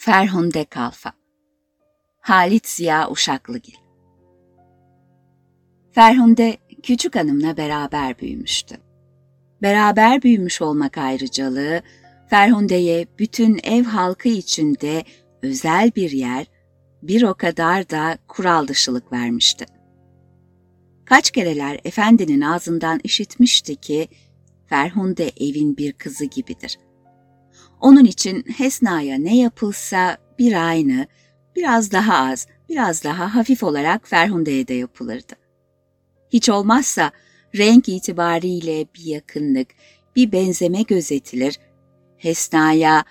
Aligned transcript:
Ferhunde 0.00 0.64
Kalfa 0.64 1.12
Halit 2.20 2.68
Ziya 2.68 3.10
Uşaklıgil 3.10 3.74
Ferhunde 5.92 6.56
küçük 6.82 7.16
hanımla 7.16 7.56
beraber 7.56 8.18
büyümüştü. 8.18 8.76
Beraber 9.62 10.22
büyümüş 10.22 10.62
olmak 10.62 10.98
ayrıcalığı, 10.98 11.82
Ferhunde'ye 12.30 13.06
bütün 13.18 13.60
ev 13.62 13.84
halkı 13.84 14.28
içinde 14.28 15.04
özel 15.42 15.92
bir 15.96 16.10
yer, 16.10 16.46
bir 17.02 17.22
o 17.22 17.34
kadar 17.34 17.90
da 17.90 18.18
kural 18.28 18.68
dışılık 18.68 19.12
vermişti. 19.12 19.66
Kaç 21.04 21.30
kereler 21.30 21.80
efendinin 21.84 22.40
ağzından 22.40 23.00
işitmişti 23.04 23.76
ki, 23.76 24.08
Ferhunde 24.66 25.32
evin 25.40 25.76
bir 25.76 25.92
kızı 25.92 26.24
gibidir. 26.24 26.78
Onun 27.80 28.04
için 28.04 28.44
Hesna'ya 28.56 29.18
ne 29.18 29.36
yapılsa 29.36 30.16
bir 30.38 30.68
aynı, 30.68 31.06
biraz 31.56 31.92
daha 31.92 32.30
az, 32.30 32.46
biraz 32.68 33.04
daha 33.04 33.34
hafif 33.34 33.62
olarak 33.62 34.08
Ferhunde'ye 34.08 34.68
de 34.68 34.74
yapılırdı. 34.74 35.34
Hiç 36.32 36.48
olmazsa 36.48 37.10
renk 37.56 37.88
itibariyle 37.88 38.86
bir 38.94 39.04
yakınlık, 39.04 39.68
bir 40.16 40.32
benzeme 40.32 40.82
gözetilir. 40.82 41.58
Hesna'ya 42.16 43.04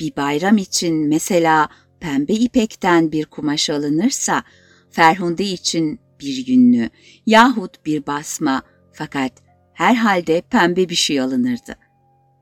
bir 0.00 0.16
bayram 0.16 0.56
için 0.56 1.08
mesela 1.08 1.68
pembe 2.00 2.32
ipekten 2.32 3.12
bir 3.12 3.24
kumaş 3.24 3.70
alınırsa, 3.70 4.42
Ferhunde 4.90 5.44
için 5.44 6.00
bir 6.20 6.46
yünlü 6.46 6.90
yahut 7.26 7.86
bir 7.86 8.06
basma 8.06 8.62
fakat 8.92 9.32
herhalde 9.72 10.40
pembe 10.40 10.88
bir 10.88 10.94
şey 10.94 11.20
alınırdı. 11.20 11.76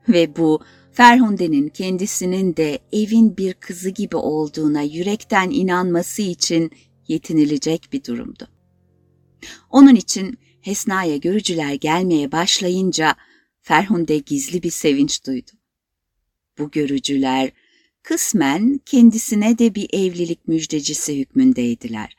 Ve 0.09 0.35
bu 0.35 0.63
Ferhunde'nin 0.97 1.69
kendisinin 1.69 2.55
de 2.55 2.79
evin 2.91 3.37
bir 3.37 3.53
kızı 3.53 3.89
gibi 3.89 4.15
olduğuna 4.15 4.81
yürekten 4.81 5.49
inanması 5.49 6.21
için 6.21 6.71
yetinilecek 7.07 7.89
bir 7.93 8.03
durumdu. 8.03 8.47
Onun 9.69 9.95
için 9.95 10.37
Hesna'ya 10.61 11.17
görücüler 11.17 11.73
gelmeye 11.73 12.31
başlayınca 12.31 13.15
Ferhunde 13.61 14.17
gizli 14.17 14.63
bir 14.63 14.69
sevinç 14.69 15.25
duydu. 15.25 15.51
Bu 16.57 16.71
görücüler 16.71 17.51
kısmen 18.03 18.79
kendisine 18.85 19.57
de 19.57 19.75
bir 19.75 19.89
evlilik 19.93 20.47
müjdecisi 20.47 21.19
hükmündeydiler. 21.19 22.17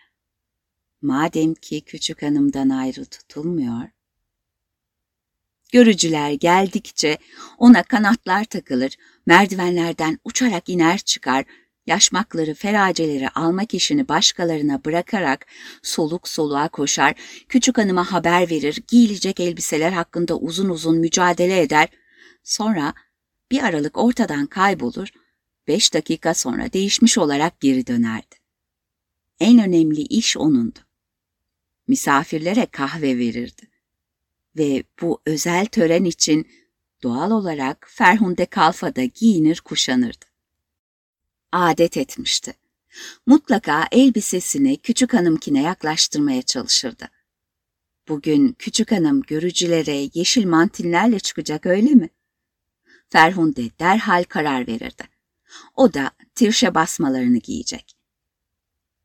Madem 1.02 1.54
ki 1.54 1.80
küçük 1.80 2.22
hanımdan 2.22 2.68
ayrı 2.68 3.04
tutulmuyor, 3.04 3.88
Görücüler 5.72 6.32
geldikçe 6.32 7.18
ona 7.58 7.82
kanatlar 7.82 8.44
takılır, 8.44 8.96
merdivenlerden 9.26 10.18
uçarak 10.24 10.68
iner 10.68 10.98
çıkar, 10.98 11.44
yaşmakları, 11.86 12.54
feraceleri 12.54 13.28
almak 13.28 13.74
işini 13.74 14.08
başkalarına 14.08 14.84
bırakarak 14.84 15.46
soluk 15.82 16.28
soluğa 16.28 16.68
koşar, 16.68 17.14
küçük 17.48 17.78
hanıma 17.78 18.12
haber 18.12 18.50
verir, 18.50 18.82
giyilecek 18.88 19.40
elbiseler 19.40 19.92
hakkında 19.92 20.38
uzun 20.38 20.68
uzun 20.68 20.98
mücadele 20.98 21.60
eder. 21.60 21.88
Sonra 22.42 22.94
bir 23.50 23.62
aralık 23.62 23.98
ortadan 23.98 24.46
kaybolur, 24.46 25.08
beş 25.68 25.94
dakika 25.94 26.34
sonra 26.34 26.72
değişmiş 26.72 27.18
olarak 27.18 27.60
geri 27.60 27.86
dönerdi. 27.86 28.36
En 29.40 29.58
önemli 29.58 30.00
iş 30.00 30.36
onundu. 30.36 30.78
Misafirlere 31.88 32.66
kahve 32.66 33.18
verirdi 33.18 33.77
ve 34.58 34.84
bu 35.02 35.20
özel 35.26 35.66
tören 35.66 36.04
için 36.04 36.48
doğal 37.02 37.30
olarak 37.30 37.86
Ferhunde 37.90 38.46
Kalfa'da 38.46 39.04
giyinir 39.04 39.60
kuşanırdı. 39.60 40.24
Adet 41.52 41.96
etmişti. 41.96 42.54
Mutlaka 43.26 43.88
elbisesini 43.92 44.76
küçük 44.76 45.14
hanımkine 45.14 45.62
yaklaştırmaya 45.62 46.42
çalışırdı. 46.42 47.08
Bugün 48.08 48.56
küçük 48.58 48.92
hanım 48.92 49.22
görücülere 49.22 50.08
yeşil 50.14 50.46
mantillerle 50.46 51.18
çıkacak 51.20 51.66
öyle 51.66 51.90
mi? 51.90 52.08
Ferhunde 53.10 53.62
derhal 53.80 54.24
karar 54.24 54.66
verirdi. 54.66 55.04
O 55.76 55.94
da 55.94 56.10
tirşe 56.34 56.74
basmalarını 56.74 57.38
giyecek. 57.38 57.96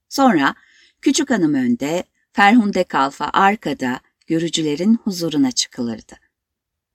Sonra 0.10 0.56
küçük 1.02 1.30
hanım 1.30 1.54
önde, 1.54 2.04
Ferhunde 2.34 2.84
Kalfa 2.84 3.30
arkada 3.34 4.00
görücülerin 4.28 4.96
huzuruna 5.04 5.52
çıkılırdı. 5.52 6.14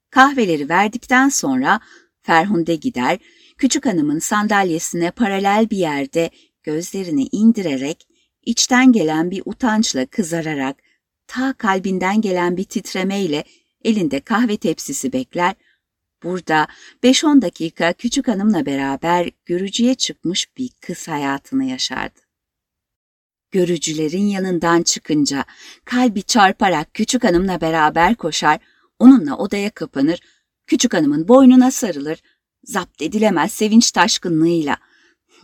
Kahveleri 0.09 0.69
verdikten 0.69 1.29
sonra 1.29 1.79
Ferhunde 2.21 2.75
gider, 2.75 3.19
küçük 3.57 3.85
hanımın 3.85 4.19
sandalyesine 4.19 5.11
paralel 5.11 5.69
bir 5.69 5.77
yerde 5.77 6.29
gözlerini 6.63 7.27
indirerek, 7.31 8.07
içten 8.41 8.91
gelen 8.91 9.31
bir 9.31 9.41
utançla 9.45 10.05
kızararak, 10.05 10.77
ta 11.27 11.53
kalbinden 11.53 12.21
gelen 12.21 12.57
bir 12.57 12.63
titremeyle 12.63 13.43
elinde 13.83 14.19
kahve 14.19 14.57
tepsisi 14.57 15.13
bekler, 15.13 15.55
burada 16.23 16.67
5-10 17.03 17.41
dakika 17.41 17.93
küçük 17.93 18.27
hanımla 18.27 18.65
beraber 18.65 19.31
görücüye 19.45 19.95
çıkmış 19.95 20.57
bir 20.57 20.69
kız 20.81 21.07
hayatını 21.07 21.65
yaşardı. 21.65 22.28
Görücülerin 23.51 24.27
yanından 24.27 24.83
çıkınca 24.83 25.45
kalbi 25.85 26.23
çarparak 26.23 26.93
küçük 26.93 27.23
hanımla 27.23 27.61
beraber 27.61 28.15
koşar, 28.15 28.59
onunla 28.99 29.37
odaya 29.37 29.69
kapanır, 29.69 30.19
küçük 30.67 30.93
hanımın 30.93 31.27
boynuna 31.27 31.71
sarılır, 31.71 32.21
zapt 32.63 33.01
edilemez 33.01 33.51
sevinç 33.51 33.91
taşkınlığıyla. 33.91 34.77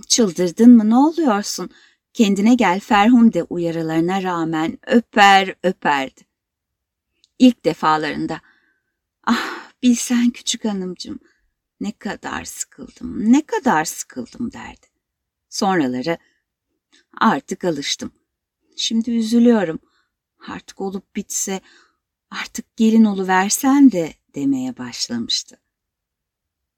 Çıldırdın 0.07 0.71
mı 0.71 0.89
ne 0.89 0.95
oluyorsun? 0.95 1.69
Kendine 2.13 2.55
gel 2.55 2.79
Ferhunde 2.79 3.43
uyarılarına 3.43 4.23
rağmen 4.23 4.77
öper 4.87 5.55
öperdi. 5.63 6.21
İlk 7.39 7.65
defalarında, 7.65 8.41
ah 9.27 9.71
bilsen 9.83 10.29
küçük 10.29 10.65
hanımcım 10.65 11.19
ne 11.79 11.91
kadar 11.91 12.43
sıkıldım, 12.43 13.33
ne 13.33 13.45
kadar 13.45 13.85
sıkıldım 13.85 14.51
derdi. 14.51 14.87
Sonraları, 15.49 16.17
Artık 17.17 17.65
alıştım. 17.65 18.11
Şimdi 18.75 19.11
üzülüyorum. 19.11 19.79
Artık 20.47 20.81
olup 20.81 21.15
bitse, 21.15 21.61
artık 22.31 22.77
gelin 22.77 23.27
versen 23.27 23.91
de 23.91 24.13
demeye 24.35 24.77
başlamıştı. 24.77 25.57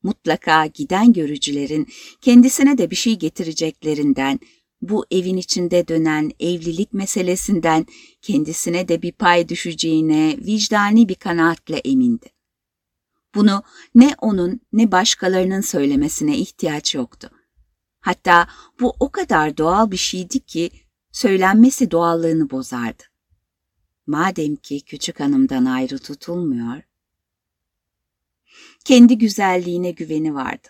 Mutlaka 0.03 0.65
giden 0.65 1.13
görücülerin 1.13 1.87
kendisine 2.21 2.77
de 2.77 2.91
bir 2.91 2.95
şey 2.95 3.19
getireceklerinden, 3.19 4.39
bu 4.81 5.05
evin 5.11 5.37
içinde 5.37 5.87
dönen 5.87 6.31
evlilik 6.39 6.93
meselesinden 6.93 7.85
kendisine 8.21 8.87
de 8.87 9.01
bir 9.01 9.11
pay 9.11 9.49
düşeceğine 9.49 10.37
vicdani 10.37 11.09
bir 11.09 11.15
kanaatle 11.15 11.77
emindi. 11.77 12.29
Bunu 13.35 13.63
ne 13.95 14.15
onun 14.21 14.61
ne 14.73 14.91
başkalarının 14.91 15.61
söylemesine 15.61 16.37
ihtiyaç 16.37 16.95
yoktu. 16.95 17.29
Hatta 18.07 18.47
bu 18.79 18.95
o 18.99 19.09
kadar 19.11 19.57
doğal 19.57 19.91
bir 19.91 19.97
şeydi 19.97 20.39
ki 20.39 20.71
söylenmesi 21.11 21.91
doğallığını 21.91 22.49
bozardı. 22.49 23.03
Madem 24.07 24.55
ki 24.55 24.81
küçük 24.81 25.19
hanımdan 25.19 25.65
ayrı 25.65 25.99
tutulmuyor, 25.99 26.81
kendi 28.85 29.17
güzelliğine 29.17 29.91
güveni 29.91 30.35
vardı. 30.35 30.67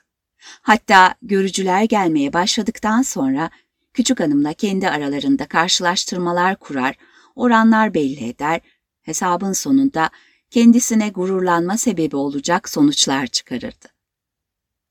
Hatta 0.61 1.15
görücüler 1.21 1.83
gelmeye 1.83 2.33
başladıktan 2.33 3.01
sonra 3.01 3.49
küçük 3.93 4.19
hanımla 4.19 4.53
kendi 4.53 4.89
aralarında 4.89 5.47
karşılaştırmalar 5.47 6.55
kurar, 6.55 6.95
oranlar 7.35 7.93
belli 7.93 8.29
eder, 8.29 8.61
hesabın 9.01 9.53
sonunda 9.53 10.09
kendisine 10.49 11.09
gururlanma 11.09 11.77
sebebi 11.77 12.15
olacak 12.15 12.69
sonuçlar 12.69 13.27
çıkarırdı. 13.27 13.87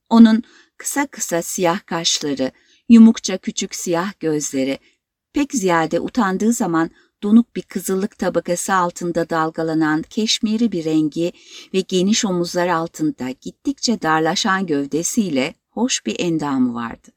Onun 0.09 0.43
kısa 0.77 1.07
kısa 1.07 1.41
siyah 1.41 1.85
kaşları, 1.85 2.51
yumukça 2.89 3.37
küçük 3.37 3.75
siyah 3.75 4.19
gözleri, 4.19 4.79
pek 5.33 5.53
ziyade 5.53 5.99
utandığı 5.99 6.53
zaman 6.53 6.89
donuk 7.23 7.55
bir 7.55 7.61
kızıllık 7.61 8.17
tabakası 8.17 8.73
altında 8.73 9.29
dalgalanan 9.29 10.01
keşmiri 10.01 10.71
bir 10.71 10.85
rengi 10.85 11.31
ve 11.73 11.81
geniş 11.81 12.25
omuzlar 12.25 12.67
altında 12.67 13.29
gittikçe 13.41 14.01
darlaşan 14.01 14.65
gövdesiyle 14.65 15.53
hoş 15.69 16.05
bir 16.05 16.19
endamı 16.19 16.73
vardı. 16.73 17.07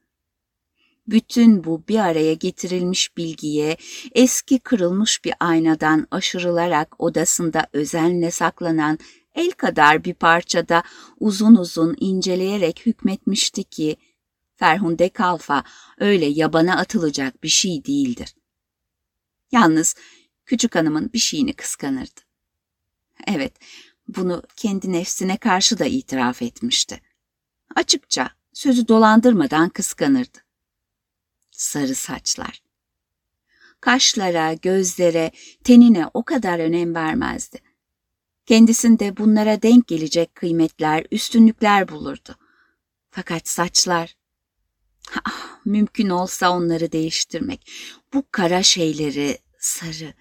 Bütün 1.06 1.64
bu 1.64 1.82
bir 1.88 1.98
araya 1.98 2.34
getirilmiş 2.34 3.16
bilgiye 3.16 3.76
eski 4.14 4.58
kırılmış 4.58 5.24
bir 5.24 5.32
aynadan 5.40 6.06
aşırılarak 6.10 7.00
odasında 7.00 7.66
özenle 7.72 8.30
saklanan 8.30 8.98
el 9.34 9.50
kadar 9.50 10.04
bir 10.04 10.14
parçada 10.14 10.82
uzun 11.20 11.56
uzun 11.56 11.96
inceleyerek 12.00 12.86
hükmetmişti 12.86 13.64
ki, 13.64 13.96
Ferhunde 14.56 15.08
Kalfa 15.08 15.64
öyle 15.98 16.26
yabana 16.26 16.76
atılacak 16.76 17.42
bir 17.42 17.48
şey 17.48 17.84
değildir. 17.84 18.34
Yalnız 19.52 19.94
küçük 20.46 20.74
hanımın 20.74 21.12
bir 21.12 21.18
şeyini 21.18 21.52
kıskanırdı. 21.52 22.20
Evet, 23.26 23.52
bunu 24.08 24.42
kendi 24.56 24.92
nefsine 24.92 25.36
karşı 25.36 25.78
da 25.78 25.84
itiraf 25.86 26.42
etmişti. 26.42 27.00
Açıkça, 27.76 28.30
sözü 28.52 28.88
dolandırmadan 28.88 29.68
kıskanırdı. 29.68 30.38
sarı 31.50 31.94
saçlar. 31.94 32.62
Kaşlara, 33.80 34.52
gözlere, 34.52 35.30
tenine 35.64 36.06
o 36.14 36.22
kadar 36.24 36.58
önem 36.58 36.94
vermezdi. 36.94 37.69
Kendisinde 38.50 39.16
bunlara 39.16 39.62
denk 39.62 39.86
gelecek 39.88 40.34
kıymetler, 40.34 41.06
üstünlükler 41.10 41.88
bulurdu. 41.88 42.36
Fakat 43.10 43.48
saçlar, 43.48 44.16
ah, 45.24 45.58
mümkün 45.64 46.08
olsa 46.08 46.50
onları 46.50 46.92
değiştirmek, 46.92 47.72
bu 48.14 48.24
kara 48.30 48.62
şeyleri 48.62 49.38
sarı, 49.58 50.14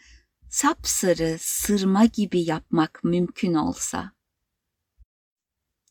sapsarı, 0.49 1.37
sırma 1.39 2.05
gibi 2.05 2.41
yapmak 2.41 3.03
mümkün 3.03 3.53
olsa. 3.53 4.11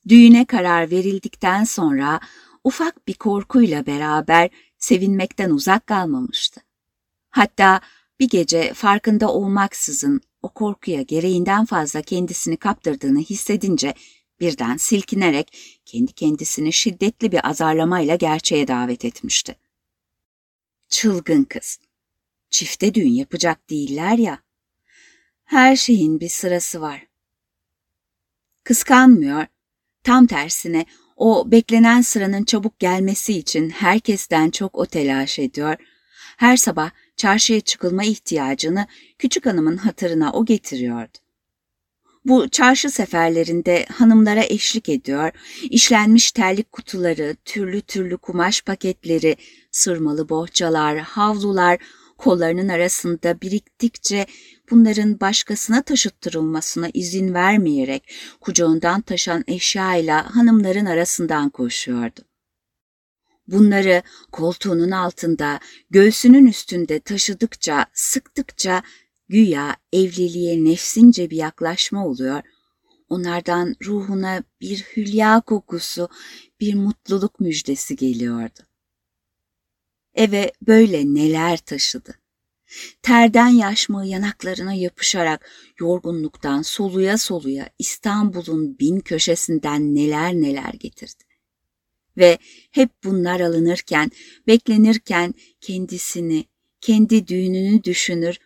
Düğüne 0.09 0.45
karar 0.45 0.91
verildikten 0.91 1.65
sonra 1.65 2.21
ufak 2.65 3.09
bir 3.09 3.15
korkuyla 3.15 3.87
beraber 3.87 4.51
sevinmekten 4.79 5.51
uzak 5.51 5.87
kalmamıştı. 5.87 6.61
Hatta 7.31 7.81
bir 8.21 8.29
gece 8.29 8.75
farkında 8.75 9.33
olmaksızın 9.33 10.21
o 10.49 10.53
korkuya 10.55 11.03
gereğinden 11.03 11.65
fazla 11.65 12.03
kendisini 12.03 12.57
kaptırdığını 12.57 13.19
hissedince 13.19 13.95
birden 14.41 14.77
silkinerek 14.77 15.59
kendi 15.85 16.13
kendisini 16.13 16.73
şiddetli 16.73 17.33
bir 17.33 17.49
azarlamayla 17.49 18.17
gerçeğe 18.17 18.69
davet 18.69 19.05
etmişti. 19.05 19.57
Çılgın 20.89 21.45
kız. 21.45 21.79
Çifte 22.51 22.95
düğün 22.95 23.13
yapacak 23.13 23.71
değiller 23.71 24.19
ya. 24.19 24.39
Her 25.45 25.77
şeyin 25.77 26.21
bir 26.21 26.29
sırası 26.29 26.81
var. 26.81 27.07
Kıskanmıyor, 28.65 29.47
tam 30.05 30.27
tersine 30.27 30.87
o 31.17 31.51
beklenen 31.51 32.01
sıranın 32.01 32.45
çabuk 32.45 32.79
gelmesi 32.79 33.39
için 33.39 33.71
herkesten 33.71 34.51
çok 34.51 34.79
o 34.79 34.87
telaş 34.87 35.39
ediyor. 35.39 35.77
Her 36.37 36.57
sabah 36.57 36.91
çarşıya 37.19 37.61
çıkılma 37.61 38.05
ihtiyacını 38.05 38.87
küçük 39.19 39.47
hanımın 39.47 39.77
hatırına 39.77 40.33
o 40.33 40.45
getiriyordu. 40.45 41.19
Bu 42.25 42.49
çarşı 42.49 42.91
seferlerinde 42.91 43.87
hanımlara 43.93 44.45
eşlik 44.45 44.89
ediyor, 44.89 45.31
işlenmiş 45.63 46.33
terlik 46.33 46.73
kutuları, 46.73 47.37
türlü 47.45 47.81
türlü 47.81 48.17
kumaş 48.17 48.63
paketleri, 48.63 49.37
sırmalı 49.71 50.29
bohçalar, 50.29 50.99
havlular, 50.99 51.79
kollarının 52.19 52.69
arasında 52.69 53.41
biriktikçe 53.41 54.27
bunların 54.71 55.21
başkasına 55.21 55.83
taşıttırılmasına 55.83 56.91
izin 56.95 57.35
vermeyerek 57.35 58.15
kucağından 58.41 59.01
taşan 59.01 59.45
eşyayla 59.47 60.37
hanımların 60.37 60.87
arasından 60.87 61.51
koşuyordu. 61.51 62.28
Bunları 63.49 64.03
koltuğunun 64.33 64.91
altında, 64.91 65.61
göğsünün 65.91 66.47
üstünde 66.47 67.01
taşıdıkça, 67.01 67.87
sıktıkça 67.93 68.83
güya 69.29 69.77
evliliğe 69.93 70.65
nefsince 70.65 71.31
bir 71.31 71.37
yaklaşma 71.37 72.07
oluyor. 72.07 72.43
Onlardan 73.09 73.75
ruhuna 73.85 74.43
bir 74.61 74.79
hülya 74.97 75.41
kokusu, 75.41 76.09
bir 76.61 76.75
mutluluk 76.75 77.41
müjdesi 77.41 77.97
geliyordu. 77.97 78.61
Eve 80.15 80.53
böyle 80.67 81.05
neler 81.15 81.57
taşıdı. 81.59 82.15
Terden 83.03 83.49
yaşmığı 83.49 84.07
yanaklarına 84.07 84.75
yapışarak 84.75 85.51
yorgunluktan 85.81 86.63
soluya 86.63 87.19
soluya 87.19 87.71
İstanbul'un 87.79 88.79
bin 88.79 89.01
köşesinden 89.01 89.95
neler 89.95 90.35
neler 90.35 90.73
getirdi. 90.73 91.28
Ve 92.19 92.39
hep 92.71 92.91
bunlar 93.05 93.41
alınırken, 93.41 94.11
beklenirken 94.47 95.35
kendisini, 95.61 96.45
kendi 96.81 97.29
düğününü 97.29 97.85
düşünür, 97.85 98.39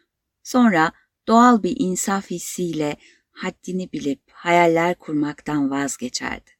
sonra 0.43 0.93
doğal 1.29 1.63
bir 1.63 1.77
insaf 1.79 2.31
hissiyle 2.31 2.97
haddini 3.31 3.93
bilip 3.93 4.21
hayaller 4.31 4.95
kurmaktan 4.95 5.71
vazgeçerdi. 5.71 6.51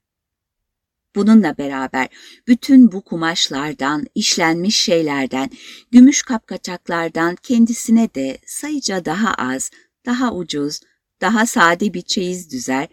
Bununla 1.15 1.59
beraber 1.59 2.09
bütün 2.49 2.93
bu 2.93 3.01
kumaşlardan, 3.01 4.07
işlenmiş 4.15 4.77
şeylerden, 4.77 5.51
gümüş 5.91 6.23
kapkaçaklardan 6.23 7.37
kendisine 7.43 8.15
de 8.15 8.39
sayıca 8.47 9.05
daha 9.05 9.35
az, 9.35 9.71
daha 10.07 10.35
ucuz, 10.35 10.81
daha 11.21 11.47
sade 11.47 11.95
bir 11.95 12.03
çeyiz 12.03 12.51
düzer, 12.51 12.89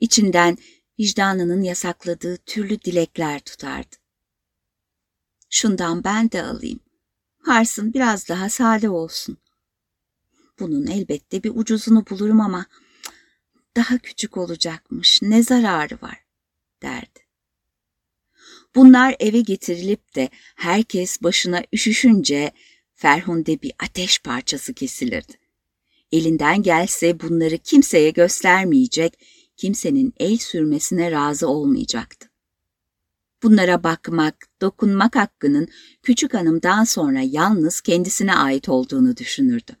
içinden 0.00 0.58
vicdanının 1.00 1.62
yasakladığı 1.62 2.36
türlü 2.36 2.82
dilekler 2.82 3.40
tutardı. 3.40 3.96
Şundan 5.50 6.04
ben 6.04 6.30
de 6.30 6.42
alayım. 6.42 6.80
Harsın 7.38 7.94
biraz 7.94 8.28
daha 8.28 8.50
sade 8.50 8.90
olsun. 8.90 9.38
Bunun 10.58 10.86
elbette 10.86 11.42
bir 11.42 11.52
ucuzunu 11.54 12.04
bulurum 12.10 12.40
ama 12.40 12.66
daha 13.76 13.98
küçük 13.98 14.36
olacakmış, 14.36 15.22
ne 15.22 15.42
zararı 15.42 15.98
var, 16.02 16.24
derdi. 16.82 17.20
Bunlar 18.74 19.16
eve 19.20 19.40
getirilip 19.40 20.14
de 20.14 20.28
herkes 20.56 21.22
başına 21.22 21.62
üşüşünce 21.72 22.52
Ferhunde 22.94 23.62
bir 23.62 23.72
ateş 23.78 24.18
parçası 24.18 24.74
kesilirdi. 24.74 25.32
Elinden 26.12 26.62
gelse 26.62 27.20
bunları 27.20 27.58
kimseye 27.58 28.10
göstermeyecek, 28.10 29.18
kimsenin 29.58 30.14
el 30.20 30.36
sürmesine 30.36 31.10
razı 31.10 31.48
olmayacaktı. 31.48 32.28
Bunlara 33.42 33.82
bakmak, 33.84 34.46
dokunmak 34.60 35.16
hakkının 35.16 35.68
küçük 36.02 36.34
hanımdan 36.34 36.84
sonra 36.84 37.20
yalnız 37.20 37.80
kendisine 37.80 38.34
ait 38.34 38.68
olduğunu 38.68 39.16
düşünürdü. 39.16 39.76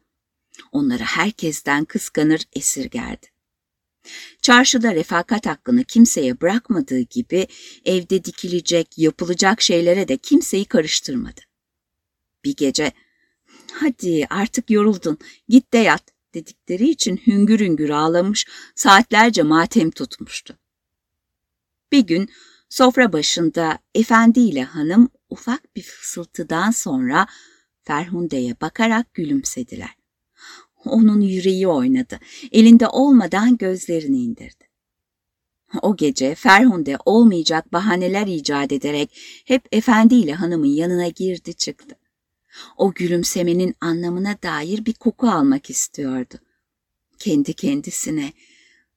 Onları 0.72 1.02
herkesten 1.02 1.84
kıskanır, 1.84 2.42
esirgerdi. 2.52 3.26
Çarşıda 4.42 4.94
refakat 4.94 5.46
hakkını 5.46 5.84
kimseye 5.84 6.40
bırakmadığı 6.40 7.00
gibi 7.00 7.46
evde 7.84 8.24
dikilecek, 8.24 8.98
yapılacak 8.98 9.60
şeylere 9.60 10.08
de 10.08 10.16
kimseyi 10.16 10.64
karıştırmadı. 10.64 11.40
Bir 12.44 12.56
gece, 12.56 12.92
hadi 13.72 14.26
artık 14.30 14.70
yoruldun, 14.70 15.18
git 15.48 15.72
de 15.72 15.78
yat 15.78 16.17
dedikleri 16.34 16.88
için 16.88 17.16
hüngür 17.26 17.60
hüngür 17.60 17.90
ağlamış, 17.90 18.46
saatlerce 18.74 19.42
matem 19.42 19.90
tutmuştu. 19.90 20.58
Bir 21.92 22.06
gün 22.06 22.28
sofra 22.68 23.12
başında 23.12 23.78
efendi 23.94 24.40
ile 24.40 24.62
hanım 24.62 25.08
ufak 25.30 25.76
bir 25.76 25.82
fısıltıdan 25.82 26.70
sonra 26.70 27.26
Ferhunde'ye 27.84 28.56
bakarak 28.60 29.14
gülümsediler. 29.14 29.90
Onun 30.84 31.20
yüreği 31.20 31.68
oynadı. 31.68 32.18
Elinde 32.52 32.88
olmadan 32.88 33.56
gözlerini 33.56 34.22
indirdi. 34.22 34.68
O 35.82 35.96
gece 35.96 36.34
Ferhunde 36.34 36.98
olmayacak 37.04 37.72
bahaneler 37.72 38.26
icat 38.26 38.72
ederek 38.72 39.18
hep 39.44 39.62
efendiyle 39.72 40.34
hanımın 40.34 40.66
yanına 40.66 41.08
girdi 41.08 41.54
çıktı. 41.54 41.94
O 42.76 42.94
gülümsemenin 42.94 43.74
anlamına 43.80 44.42
dair 44.42 44.86
bir 44.86 44.94
koku 44.94 45.30
almak 45.30 45.70
istiyordu. 45.70 46.34
Kendi 47.18 47.54
kendisine 47.54 48.32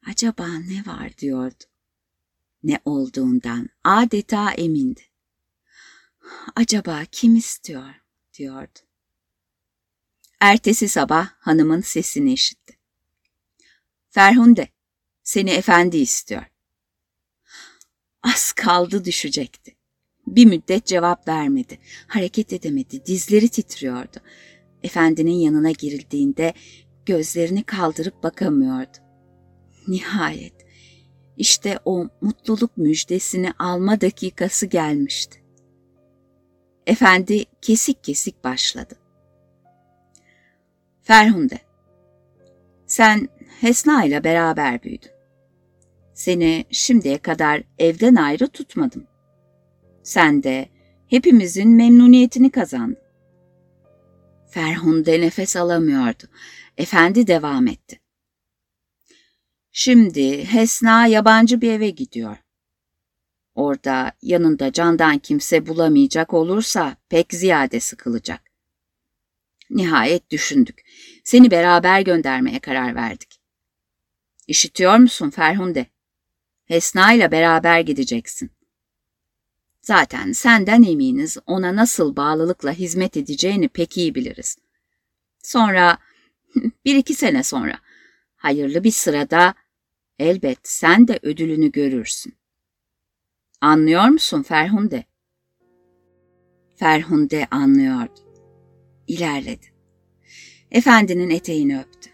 acaba 0.08 0.48
ne 0.48 0.86
var 0.86 1.18
diyordu. 1.18 1.64
Ne 2.64 2.80
olduğundan 2.86 3.70
adeta 3.84 4.52
emindi. 4.52 5.02
Acaba 6.56 7.06
kim 7.12 7.36
istiyor 7.36 7.94
diyordu. 8.34 8.80
Ertesi 10.40 10.90
sabah 10.90 11.30
hanımın 11.40 11.82
sesini 11.82 12.34
işitti. 12.34 12.78
Ferhunde, 14.10 14.68
seni 15.24 15.50
efendi 15.50 15.98
istiyor. 15.98 16.46
Az 18.24 18.52
kaldı 18.52 19.06
düşecekti. 19.06 19.81
Bir 20.32 20.46
müddet 20.46 20.86
cevap 20.86 21.28
vermedi, 21.28 21.80
hareket 22.08 22.54
edemedi, 22.54 23.06
dizleri 23.06 23.50
titriyordu. 23.50 24.18
Efendinin 24.84 25.32
yanına 25.32 25.72
girildiğinde 25.72 26.54
gözlerini 27.06 27.64
kaldırıp 27.64 28.24
bakamıyordu. 28.24 28.98
Nihayet, 29.88 30.54
işte 31.38 31.80
o 31.86 32.08
mutluluk 32.22 32.78
müjdesini 32.78 33.54
alma 33.60 34.02
dakikası 34.02 34.66
gelmişti. 34.66 35.44
Efendi 36.88 37.46
kesik 37.62 38.04
kesik 38.04 38.44
başladı. 38.44 38.96
Ferhunde, 41.02 41.60
sen 42.88 43.30
Hesna 43.62 44.06
ile 44.06 44.24
beraber 44.24 44.84
büyüdün. 44.84 45.12
Seni 46.14 46.66
şimdiye 46.72 47.18
kadar 47.18 47.64
evden 47.80 48.16
ayrı 48.16 48.48
tutmadım. 48.48 49.08
Sen 50.04 50.44
de 50.44 50.70
hepimizin 51.08 51.70
memnuniyetini 51.70 52.52
kazandın. 52.52 52.98
Ferhunde 54.50 55.22
nefes 55.22 55.56
alamıyordu. 55.56 56.24
Efendi 56.78 57.28
devam 57.28 57.68
etti. 57.68 58.00
Şimdi 59.72 60.46
Hesna 60.46 61.08
yabancı 61.08 61.62
bir 61.62 61.72
eve 61.72 61.90
gidiyor. 61.90 62.38
Orada 63.56 64.12
yanında 64.22 64.72
candan 64.72 65.18
kimse 65.18 65.68
bulamayacak 65.68 66.34
olursa 66.34 66.98
pek 67.10 67.34
ziyade 67.34 67.80
sıkılacak. 67.80 68.42
Nihayet 69.70 70.32
düşündük. 70.32 70.82
Seni 71.24 71.52
beraber 71.52 72.02
göndermeye 72.02 72.60
karar 72.60 72.96
verdik. 72.96 73.42
İşitiyor 74.48 74.98
musun 74.98 75.30
Ferhunde? 75.30 75.86
Hesna 76.66 77.14
ile 77.14 77.32
beraber 77.32 77.80
gideceksin. 77.80 78.52
Zaten 79.92 80.32
senden 80.32 80.84
eminiz 80.84 81.38
ona 81.46 81.76
nasıl 81.76 82.16
bağlılıkla 82.16 82.72
hizmet 82.72 83.18
edeceğini 83.18 83.70
pek 83.70 83.98
iyi 83.98 84.16
biliriz. 84.16 84.58
Sonra, 85.44 85.98
bir 86.86 86.96
iki 86.96 87.14
sene 87.14 87.44
sonra, 87.44 87.80
hayırlı 88.36 88.84
bir 88.84 88.92
sırada 88.92 89.54
elbet 90.20 90.60
sen 90.64 91.08
de 91.08 91.20
ödülünü 91.22 91.72
görürsün. 91.72 92.34
Anlıyor 93.62 94.08
musun 94.08 94.44
Ferhunde? 94.44 95.04
Ferhunde 96.76 97.48
anlıyordu. 97.52 98.20
İlerledi. 99.08 99.66
Efendinin 100.72 101.30
eteğini 101.30 101.80
öptü. 101.80 102.10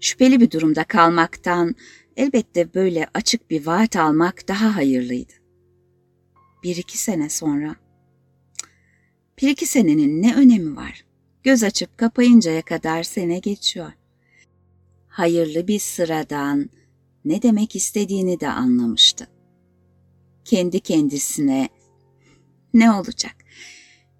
Şüpheli 0.00 0.40
bir 0.40 0.50
durumda 0.50 0.84
kalmaktan 0.84 1.74
elbette 2.16 2.74
böyle 2.74 3.08
açık 3.14 3.50
bir 3.50 3.66
vaat 3.66 3.96
almak 3.96 4.48
daha 4.48 4.76
hayırlıydı. 4.76 5.39
Bir 6.62 6.76
iki 6.76 6.98
sene 6.98 7.28
sonra, 7.28 7.76
bir 9.42 9.48
iki 9.48 9.66
senenin 9.66 10.22
ne 10.22 10.34
önemi 10.34 10.76
var? 10.76 11.04
Göz 11.42 11.62
açıp 11.62 11.98
kapayıncaya 11.98 12.62
kadar 12.62 13.02
sene 13.02 13.38
geçiyor. 13.38 13.92
Hayırlı 15.08 15.68
bir 15.68 15.78
sıradan 15.78 16.70
ne 17.24 17.42
demek 17.42 17.76
istediğini 17.76 18.40
de 18.40 18.48
anlamıştı. 18.48 19.28
Kendi 20.44 20.80
kendisine 20.80 21.68
ne 22.74 22.92
olacak? 22.92 23.36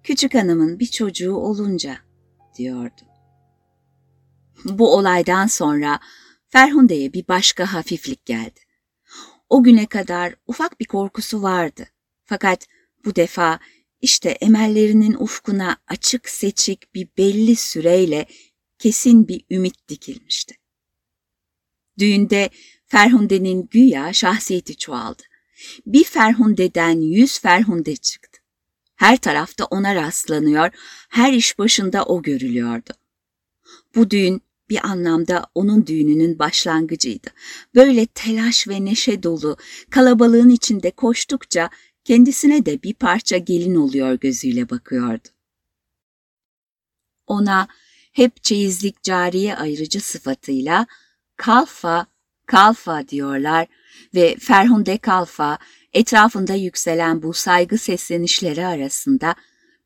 Küçük 0.03 0.33
hanımın 0.33 0.79
bir 0.79 0.85
çocuğu 0.85 1.35
olunca 1.35 1.97
diyordu. 2.57 3.01
Bu 4.65 4.95
olaydan 4.95 5.47
sonra 5.47 5.99
Ferhunde'ye 6.49 7.13
bir 7.13 7.27
başka 7.27 7.73
hafiflik 7.73 8.25
geldi. 8.25 8.59
O 9.49 9.63
güne 9.63 9.85
kadar 9.85 10.35
ufak 10.47 10.79
bir 10.79 10.85
korkusu 10.85 11.41
vardı. 11.41 11.87
Fakat 12.31 12.67
bu 13.05 13.15
defa 13.15 13.59
işte 14.01 14.29
emellerinin 14.29 15.13
ufkuna 15.19 15.77
açık 15.87 16.29
seçik 16.29 16.93
bir 16.93 17.07
belli 17.17 17.55
süreyle 17.55 18.25
kesin 18.79 19.27
bir 19.27 19.45
ümit 19.51 19.87
dikilmişti. 19.87 20.55
Düğünde 21.99 22.49
Ferhunde'nin 22.85 23.67
güya 23.71 24.13
şahsiyeti 24.13 24.77
çoğaldı. 24.77 25.23
Bir 25.85 26.03
Ferhunde'den 26.03 27.01
yüz 27.01 27.39
Ferhunde 27.39 27.95
çıktı. 27.95 28.41
Her 28.95 29.17
tarafta 29.17 29.65
ona 29.65 29.95
rastlanıyor, 29.95 30.69
her 31.09 31.33
iş 31.33 31.59
başında 31.59 32.05
o 32.05 32.21
görülüyordu. 32.21 32.91
Bu 33.95 34.09
düğün 34.09 34.41
bir 34.69 34.85
anlamda 34.85 35.45
onun 35.55 35.87
düğününün 35.87 36.39
başlangıcıydı. 36.39 37.27
Böyle 37.75 38.05
telaş 38.05 38.67
ve 38.67 38.85
neşe 38.85 39.23
dolu, 39.23 39.57
kalabalığın 39.89 40.49
içinde 40.49 40.91
koştukça 40.91 41.69
kendisine 42.03 42.65
de 42.65 42.83
bir 42.83 42.93
parça 42.93 43.37
gelin 43.37 43.75
oluyor 43.75 44.13
gözüyle 44.13 44.69
bakıyordu. 44.69 45.27
Ona 47.27 47.67
hep 48.13 48.43
çeyizlik 48.43 49.03
cariye 49.03 49.55
ayrıcı 49.55 50.01
sıfatıyla 50.01 50.87
kalfa, 51.35 52.05
kalfa 52.45 53.07
diyorlar 53.07 53.67
ve 54.15 54.35
Ferhunde 54.39 54.97
Kalfa 54.97 55.57
etrafında 55.93 56.53
yükselen 56.53 57.23
bu 57.23 57.33
saygı 57.33 57.77
seslenişleri 57.77 58.65
arasında 58.65 59.35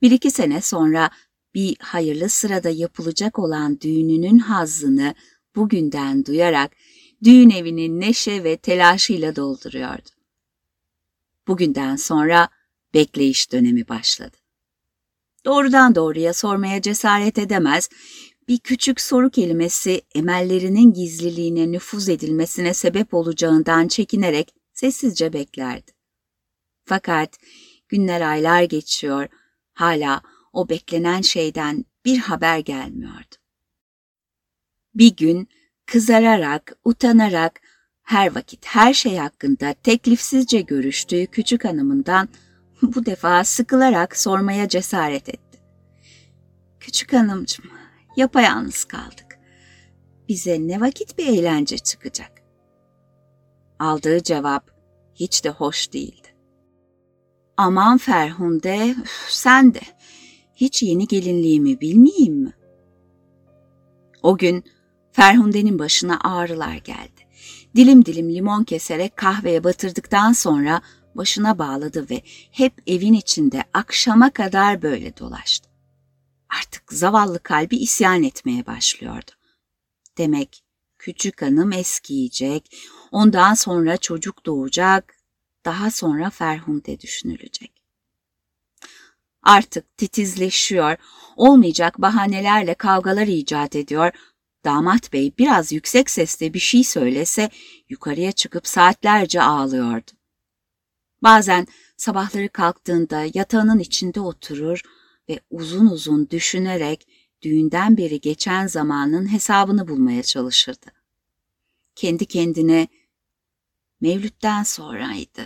bir 0.02 0.12
iki 0.12 0.32
sene 0.32 0.62
sonra 0.62 1.10
bir 1.54 1.76
hayırlı 1.80 2.30
sırada 2.30 2.70
yapılacak 2.70 3.40
olan 3.40 3.80
düğününün 3.80 4.38
hazzını 4.38 5.16
bugünden 5.56 6.26
duyarak 6.26 6.72
düğün 7.24 7.50
evinin 7.50 8.02
neşe 8.02 8.44
ve 8.44 8.58
telaşıyla 8.58 9.36
dolduruyordu. 9.36 10.15
Bugünden 11.48 11.96
sonra 11.96 12.50
bekleyiş 12.94 13.52
dönemi 13.52 13.88
başladı. 13.88 14.38
Doğrudan 15.46 15.96
doğruya 15.96 16.34
sormaya 16.34 16.82
cesaret 16.82 17.38
edemez, 17.38 17.90
bir 18.48 18.60
küçük 18.60 19.02
soru 19.02 19.30
kelimesi 19.30 20.02
emellerinin 20.16 20.94
gizliliğine 20.94 21.72
nüfuz 21.72 22.10
edilmesine 22.10 22.74
sebep 22.74 23.14
olacağından 23.14 23.88
çekinerek 23.88 24.56
sessizce 24.74 25.34
beklerdi. 25.34 25.92
Fakat 26.86 27.38
günler 27.90 28.22
aylar 28.22 28.64
geçiyor, 28.64 29.28
hala 29.74 30.22
o 30.54 30.70
beklenen 30.70 31.22
şeyden 31.22 31.86
bir 32.06 32.18
haber 32.18 32.60
gelmiyordu. 32.60 33.36
Bir 34.96 35.16
gün 35.16 35.50
kızararak, 35.86 36.78
utanarak 36.84 37.62
her 38.06 38.36
vakit 38.36 38.66
her 38.66 38.94
şey 38.94 39.18
hakkında 39.18 39.74
teklifsizce 39.74 40.62
görüştüğü 40.62 41.28
küçük 41.28 41.66
hanımından 41.66 42.30
bu 42.82 43.06
defa 43.06 43.44
sıkılarak 43.44 44.18
sormaya 44.18 44.68
cesaret 44.68 45.30
etti. 45.30 45.60
Küçük 46.80 47.14
hanımcığım, 47.14 47.66
yapayalnız 48.18 48.86
kaldık. 48.86 49.40
Bize 50.30 50.68
ne 50.68 50.82
vakit 50.82 51.18
bir 51.18 51.28
eğlence 51.28 51.78
çıkacak? 51.78 52.32
Aldığı 53.80 54.24
cevap 54.24 54.72
hiç 55.16 55.44
de 55.44 55.50
hoş 55.50 55.94
değildi. 55.94 56.28
Aman 57.58 57.98
Ferhunde, 57.98 58.96
sen 59.30 59.74
de 59.74 59.82
hiç 60.56 60.84
yeni 60.84 61.08
gelinliğimi 61.08 61.82
bilmeyeyim 61.82 62.36
mi? 62.36 62.54
O 64.24 64.38
gün 64.38 64.64
Ferhunde'nin 65.12 65.80
başına 65.80 66.20
ağrılar 66.20 66.76
geldi. 66.76 67.15
Dilim 67.76 68.06
dilim 68.06 68.36
limon 68.36 68.64
keserek 68.64 69.18
kahveye 69.18 69.64
batırdıktan 69.64 70.34
sonra 70.34 70.82
başına 71.16 71.60
bağladı 71.60 72.10
ve 72.10 72.22
hep 72.52 72.74
evin 72.88 73.14
içinde 73.14 73.64
akşama 73.74 74.30
kadar 74.30 74.82
böyle 74.82 75.18
dolaştı. 75.18 75.70
Artık 76.62 76.94
zavallı 76.94 77.40
kalbi 77.40 77.76
isyan 77.78 78.24
etmeye 78.24 78.66
başlıyordu. 78.66 79.32
Demek 80.18 80.64
küçük 80.98 81.42
hanım 81.42 81.72
eskiyecek, 81.72 82.78
ondan 83.12 83.54
sonra 83.54 83.98
çocuk 83.98 84.46
doğacak, 84.46 85.16
daha 85.66 85.92
sonra 85.92 86.30
Ferhunde 86.30 87.00
düşünülecek. 87.00 87.72
Artık 89.44 89.98
titizleşiyor, 89.98 90.98
olmayacak 91.36 92.02
bahanelerle 92.02 92.74
kavgalar 92.74 93.28
icat 93.28 93.76
ediyor, 93.76 94.12
Damat 94.66 95.14
bey 95.14 95.34
biraz 95.38 95.72
yüksek 95.72 96.10
sesle 96.10 96.54
bir 96.54 96.60
şey 96.60 96.84
söylese 96.84 97.50
yukarıya 97.90 98.32
çıkıp 98.32 98.68
saatlerce 98.68 99.42
ağlıyordu. 99.42 100.12
Bazen 101.24 101.68
sabahları 101.98 102.50
kalktığında 102.50 103.26
yatağının 103.34 103.80
içinde 103.80 104.20
oturur 104.20 104.82
ve 105.30 105.40
uzun 105.50 105.88
uzun 105.88 106.30
düşünerek 106.30 107.08
düğünden 107.42 107.98
beri 107.98 108.22
geçen 108.22 108.68
zamanın 108.68 109.34
hesabını 109.34 109.88
bulmaya 109.88 110.24
çalışırdı. 110.24 110.92
Kendi 111.96 112.26
kendine 112.26 112.88
Mevlüt'ten 114.02 114.64
sonraydı. 114.64 115.46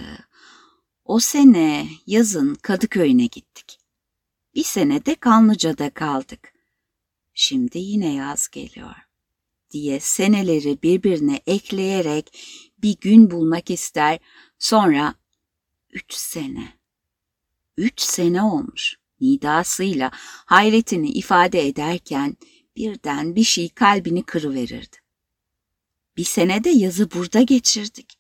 O 1.05 1.19
sene 1.19 1.88
yazın 2.07 2.55
Kadıköy'üne 2.55 3.25
gittik. 3.25 3.79
Bir 4.55 4.63
sene 4.63 5.05
de 5.05 5.15
Kanlıca'da 5.15 5.89
kaldık. 5.89 6.53
Şimdi 7.33 7.77
yine 7.77 8.13
yaz 8.13 8.47
geliyor 8.47 9.08
diye 9.71 9.99
seneleri 9.99 10.81
birbirine 10.83 11.41
ekleyerek 11.47 12.39
bir 12.77 12.97
gün 13.01 13.31
bulmak 13.31 13.69
ister, 13.69 14.19
sonra 14.59 15.15
üç 15.89 16.13
sene, 16.13 16.73
üç 17.77 18.01
sene 18.01 18.43
olmuş 18.43 18.99
nidasıyla 19.21 20.11
hayretini 20.45 21.09
ifade 21.11 21.67
ederken 21.67 22.38
birden 22.75 23.35
bir 23.35 23.43
şey 23.43 23.69
kalbini 23.69 24.23
kırıverirdi. 24.23 24.97
Bir 26.17 26.23
sene 26.23 26.63
de 26.63 26.69
yazı 26.69 27.11
burada 27.11 27.41
geçirdik. 27.41 28.19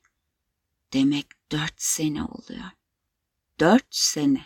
Demek 0.93 1.25
dört 1.51 1.81
sene 1.81 2.23
oluyor. 2.23 2.69
Dört 3.59 3.87
sene. 3.89 4.45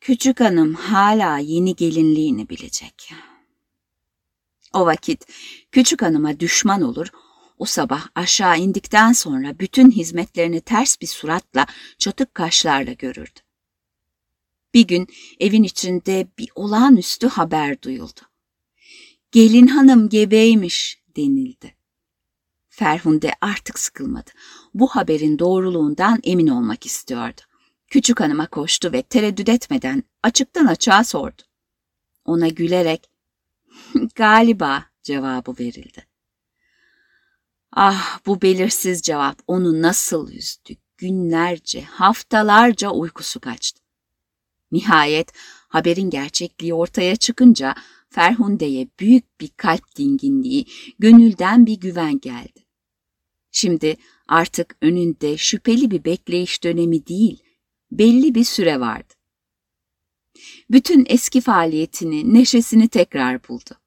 Küçük 0.00 0.40
hanım 0.40 0.74
hala 0.74 1.38
yeni 1.38 1.76
gelinliğini 1.76 2.48
bilecek. 2.48 3.12
O 4.74 4.86
vakit 4.86 5.26
küçük 5.72 6.02
hanıma 6.02 6.40
düşman 6.40 6.82
olur, 6.82 7.06
o 7.58 7.64
sabah 7.64 8.06
aşağı 8.14 8.58
indikten 8.58 9.12
sonra 9.12 9.58
bütün 9.58 9.90
hizmetlerini 9.90 10.60
ters 10.60 11.00
bir 11.00 11.06
suratla, 11.06 11.66
çatık 11.98 12.34
kaşlarla 12.34 12.92
görürdü. 12.92 13.40
Bir 14.74 14.86
gün 14.86 15.06
evin 15.40 15.62
içinde 15.62 16.28
bir 16.38 16.48
olağanüstü 16.54 17.28
haber 17.28 17.82
duyuldu. 17.82 18.20
Gelin 19.32 19.66
hanım 19.66 20.08
gebeymiş 20.08 21.02
denildi. 21.16 21.74
Ferhunde 22.68 23.32
artık 23.40 23.78
sıkılmadı. 23.78 24.30
bu 24.74 24.86
haberin 24.88 25.38
doğruluğundan 25.38 26.20
emin 26.24 26.46
olmak 26.46 26.86
istiyordu. 26.86 27.40
Küçük 27.88 28.20
hanıma 28.20 28.46
koştu 28.46 28.92
ve 28.92 29.02
tereddüt 29.02 29.48
etmeden 29.48 30.02
açıktan 30.22 30.66
açığa 30.66 31.04
sordu. 31.04 31.42
Ona 32.24 32.48
gülerek, 32.48 33.13
galiba 34.14 34.84
cevabı 35.02 35.54
verildi. 35.60 36.06
Ah 37.72 38.18
bu 38.26 38.42
belirsiz 38.42 39.02
cevap 39.02 39.42
onu 39.46 39.82
nasıl 39.82 40.32
üzdü. 40.32 40.74
Günlerce, 40.98 41.82
haftalarca 41.82 42.90
uykusu 42.90 43.40
kaçtı. 43.40 43.80
Nihayet 44.72 45.32
haberin 45.68 46.10
gerçekliği 46.10 46.74
ortaya 46.74 47.16
çıkınca 47.16 47.74
Ferhunde'ye 48.10 48.88
büyük 49.00 49.40
bir 49.40 49.48
kalp 49.56 49.96
dinginliği, 49.96 50.66
gönülden 50.98 51.66
bir 51.66 51.80
güven 51.80 52.20
geldi. 52.20 52.66
Şimdi 53.50 53.96
artık 54.28 54.76
önünde 54.82 55.36
şüpheli 55.36 55.90
bir 55.90 56.04
bekleyiş 56.04 56.64
dönemi 56.64 57.06
değil, 57.06 57.42
belli 57.92 58.34
bir 58.34 58.44
süre 58.44 58.80
vardı. 58.80 59.14
Bütün 60.70 61.06
eski 61.08 61.40
faaliyetini, 61.40 62.34
neşesini 62.34 62.88
tekrar 62.88 63.48
buldu. 63.48 63.83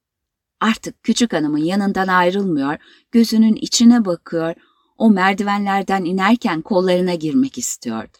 Artık 0.60 1.02
küçük 1.02 1.32
hanımın 1.32 1.58
yanından 1.58 2.08
ayrılmıyor, 2.08 2.78
gözünün 3.12 3.54
içine 3.54 4.04
bakıyor, 4.04 4.54
o 4.96 5.10
merdivenlerden 5.10 6.04
inerken 6.04 6.62
kollarına 6.62 7.14
girmek 7.14 7.58
istiyordu. 7.58 8.18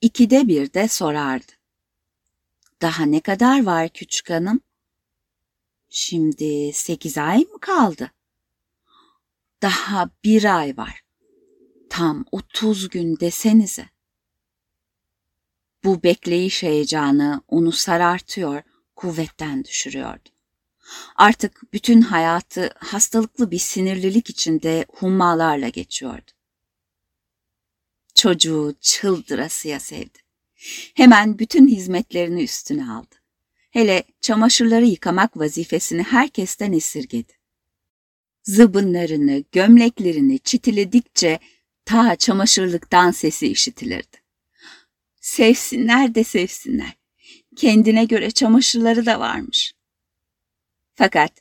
İkide 0.00 0.48
bir 0.48 0.72
de 0.72 0.88
sorardı. 0.88 1.52
Daha 2.82 3.04
ne 3.04 3.20
kadar 3.20 3.64
var 3.64 3.88
küçük 3.88 4.30
hanım? 4.30 4.60
Şimdi 5.88 6.72
sekiz 6.72 7.18
ay 7.18 7.38
mı 7.38 7.60
kaldı? 7.60 8.10
Daha 9.62 10.10
bir 10.24 10.58
ay 10.58 10.76
var. 10.76 11.02
Tam 11.90 12.24
otuz 12.32 12.88
gün 12.88 13.20
desenize. 13.20 13.88
Bu 15.84 16.02
bekleyiş 16.02 16.62
heyecanı 16.62 17.42
onu 17.48 17.72
sarartıyor, 17.72 18.62
kuvvetten 18.96 19.64
düşürüyordu. 19.64 20.28
Artık 21.16 21.72
bütün 21.72 22.00
hayatı 22.00 22.70
hastalıklı 22.78 23.50
bir 23.50 23.58
sinirlilik 23.58 24.30
içinde 24.30 24.86
hummalarla 24.88 25.68
geçiyordu. 25.68 26.30
Çocuğu 28.14 28.74
çıldırasıya 28.80 29.80
sevdi. 29.80 30.18
Hemen 30.94 31.38
bütün 31.38 31.68
hizmetlerini 31.68 32.42
üstüne 32.42 32.90
aldı. 32.90 33.14
Hele 33.70 34.04
çamaşırları 34.20 34.86
yıkamak 34.86 35.36
vazifesini 35.36 36.02
herkesten 36.02 36.72
esirgedi. 36.72 37.32
Zıbınlarını, 38.42 39.44
gömleklerini 39.52 40.38
çitiledikçe 40.38 41.38
ta 41.84 42.16
çamaşırlıktan 42.16 43.10
sesi 43.10 43.46
işitilirdi. 43.46 44.16
Sevsinler 45.20 46.14
de 46.14 46.24
sevsinler. 46.24 46.96
Kendine 47.56 48.04
göre 48.04 48.30
çamaşırları 48.30 49.06
da 49.06 49.20
varmış. 49.20 49.72
Fakat 50.94 51.32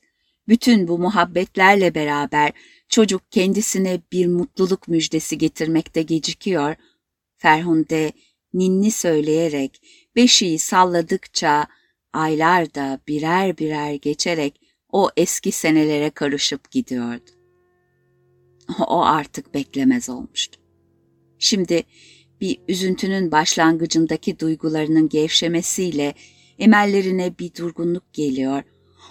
bütün 0.48 0.88
bu 0.88 1.00
muhabbetlerle 1.00 1.96
beraber 1.96 2.52
çocuk 2.90 3.32
kendisine 3.32 4.02
bir 4.12 4.28
mutluluk 4.28 4.88
müjdesi 4.88 5.38
getirmekte 5.38 6.02
gecikiyor. 6.02 6.76
Ferhunde 7.38 8.12
ninni 8.54 8.92
söyleyerek 8.92 9.82
beşiği 10.16 10.60
salladıkça 10.60 11.68
aylar 12.14 12.76
da 12.76 13.00
birer 13.08 13.58
birer 13.58 13.94
geçerek 13.94 14.62
o 14.92 15.10
eski 15.18 15.52
senelere 15.52 16.10
karışıp 16.10 16.72
gidiyordu. 16.72 17.32
O 18.88 19.04
artık 19.04 19.54
beklemez 19.54 20.10
olmuştu. 20.10 20.62
Şimdi 21.40 21.84
bir 22.42 22.58
üzüntünün 22.68 23.32
başlangıcındaki 23.32 24.39
duygularının 24.39 25.10
gevşemesiyle 25.10 26.13
emellerine 26.60 27.38
bir 27.40 27.53
durgunluk 27.53 28.14
geliyor. 28.14 28.64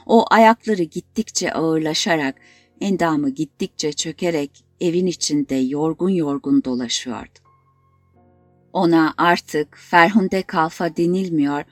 O 0.07 0.25
ayakları 0.31 0.83
gittikçe 0.83 1.53
ağırlaşarak, 1.53 2.40
endamı 2.81 3.31
gittikçe 3.31 3.92
çökerek 3.92 4.64
evin 4.81 5.07
içinde 5.07 5.55
yorgun 5.55 6.11
yorgun 6.11 6.64
dolaşıyordu. 6.64 7.38
Ona 8.72 9.14
artık 9.16 9.77
Ferhunde 9.77 10.42
Kalfa 10.42 10.96
denilmiyor, 10.96 11.64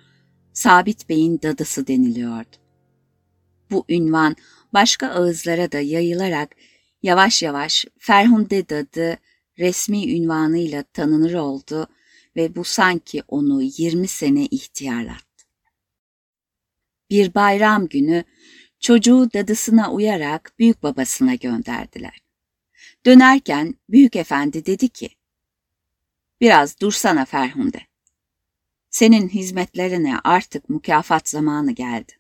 Sabit 0.53 1.09
Bey'in 1.09 1.42
dadısı 1.42 1.87
deniliyordu. 1.87 2.57
Bu 3.70 3.85
ünvan 3.88 4.37
başka 4.72 5.09
ağızlara 5.09 5.72
da 5.72 5.81
yayılarak 5.81 6.57
yavaş 7.03 7.42
yavaş 7.42 7.85
Ferhunde 7.98 8.68
dadı 8.68 9.18
resmi 9.62 10.16
ünvanıyla 10.16 10.83
tanınır 10.83 11.35
oldu 11.35 11.87
ve 12.37 12.57
bu 12.57 12.64
sanki 12.64 13.22
onu 13.29 13.62
20 13.62 14.09
sene 14.09 14.46
ihtiyarlattı. 14.46 15.44
Bir 17.11 17.35
bayram 17.35 17.88
günü 17.88 18.25
çocuğu 18.81 19.29
dadısına 19.35 19.92
uyarak 19.92 20.53
büyük 20.59 20.83
babasına 20.83 21.35
gönderdiler. 21.35 22.22
Dönerken 23.07 23.75
büyük 23.88 24.16
efendi 24.16 24.66
dedi 24.66 24.88
ki, 24.88 25.11
Biraz 26.42 26.81
dursana 26.81 27.25
Ferhunde. 27.25 27.81
Senin 28.90 29.29
hizmetlerine 29.29 30.18
artık 30.25 30.68
mükafat 30.68 31.29
zamanı 31.29 31.72
geldi. 31.72 32.12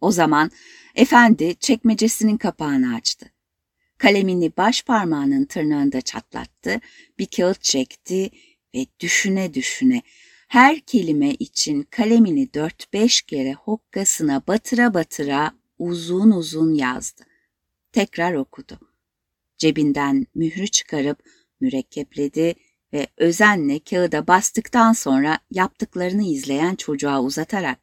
O 0.00 0.12
zaman 0.12 0.50
efendi 0.94 1.56
çekmecesinin 1.56 2.36
kapağını 2.36 2.94
açtı. 2.94 3.33
Kalemini 4.04 4.52
baş 4.56 4.82
parmağının 4.82 5.44
tırnağında 5.44 6.00
çatlattı, 6.00 6.80
bir 7.18 7.26
kağıt 7.26 7.62
çekti 7.62 8.30
ve 8.74 8.86
düşüne 9.00 9.54
düşüne 9.54 10.02
her 10.48 10.80
kelime 10.80 11.30
için 11.30 11.82
kalemini 11.82 12.54
dört 12.54 12.92
beş 12.92 13.22
kere 13.22 13.52
hokkasına 13.54 14.42
batıra 14.46 14.94
batıra 14.94 15.54
uzun 15.78 16.30
uzun 16.30 16.74
yazdı. 16.74 17.22
Tekrar 17.92 18.34
okudu. 18.34 18.78
Cebinden 19.58 20.26
mührü 20.34 20.68
çıkarıp 20.68 21.18
mürekkepledi 21.60 22.54
ve 22.92 23.06
özenle 23.16 23.78
kağıda 23.78 24.26
bastıktan 24.26 24.92
sonra 24.92 25.38
yaptıklarını 25.50 26.24
izleyen 26.24 26.74
çocuğa 26.74 27.22
uzatarak 27.22 27.78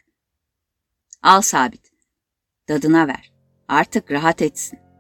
''Al 1.24 1.42
sabit, 1.42 1.92
dadına 2.70 3.08
ver, 3.08 3.32
artık 3.68 4.12
rahat 4.12 4.42
etsin.'' 4.42 4.91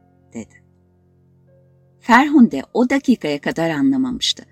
Dedi. 2.01 2.07
Ferhunde 2.07 2.63
o 2.73 2.89
dakikaya 2.89 3.41
kadar 3.41 3.69
anlamamıştı. 3.69 4.43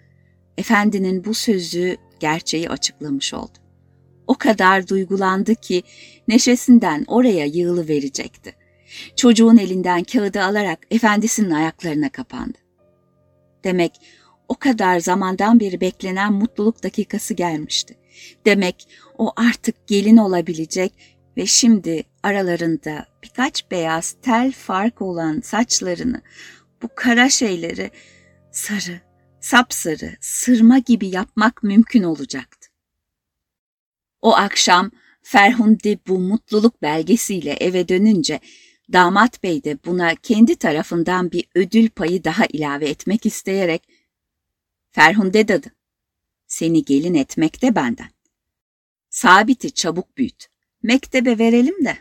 Efendinin 0.57 1.25
bu 1.25 1.33
sözü 1.33 1.97
gerçeği 2.19 2.69
açıklamış 2.69 3.33
oldu. 3.33 3.57
O 4.27 4.35
kadar 4.35 4.88
duygulandı 4.88 5.55
ki 5.55 5.83
neşesinden 6.27 7.05
oraya 7.07 7.45
yığılı 7.45 7.88
verecekti. 7.88 8.55
Çocuğun 9.15 9.57
elinden 9.57 10.03
kağıdı 10.03 10.43
alarak 10.43 10.79
efendisinin 10.91 11.51
ayaklarına 11.51 12.09
kapandı. 12.09 12.57
Demek 13.63 13.91
o 14.47 14.55
kadar 14.55 14.99
zamandan 14.99 15.59
beri 15.59 15.81
beklenen 15.81 16.33
mutluluk 16.33 16.83
dakikası 16.83 17.33
gelmişti. 17.33 17.95
Demek 18.45 18.88
o 19.17 19.31
artık 19.35 19.88
gelin 19.88 20.17
olabilecek 20.17 20.93
ve 21.38 21.45
şimdi 21.45 22.03
aralarında 22.23 23.05
birkaç 23.23 23.71
beyaz 23.71 24.15
tel 24.21 24.51
fark 24.51 25.01
olan 25.01 25.39
saçlarını, 25.39 26.21
bu 26.82 26.89
kara 26.96 27.30
şeyleri 27.30 27.92
sarı, 28.52 29.02
sapsarı, 29.42 30.18
sırma 30.22 30.80
gibi 30.80 31.08
yapmak 31.08 31.63
mümkün 31.63 32.04
olacaktı. 32.04 32.70
O 34.22 34.36
akşam 34.36 34.92
Ferhunde 35.22 36.00
bu 36.08 36.20
mutluluk 36.20 36.82
belgesiyle 36.82 37.52
eve 37.52 37.88
dönünce 37.88 38.39
damat 38.94 39.44
bey 39.44 39.63
de 39.63 39.78
buna 39.86 40.15
kendi 40.15 40.56
tarafından 40.56 41.32
bir 41.32 41.46
ödül 41.56 41.89
payı 41.89 42.24
daha 42.24 42.46
ilave 42.46 42.89
etmek 42.89 43.26
isteyerek 43.26 43.84
Ferhunde 44.92 45.48
dadı. 45.48 45.72
Seni 46.48 46.86
gelin 46.86 47.13
etmek 47.13 47.62
de 47.62 47.76
benden. 47.76 48.10
Sabit'i 49.10 49.72
çabuk 49.72 50.18
büyüt. 50.18 50.48
Mektebe 50.84 51.38
verelim 51.38 51.86
de, 51.86 51.98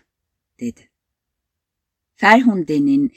dedi. 0.61 0.91
Ferhunde'nin 2.15 3.13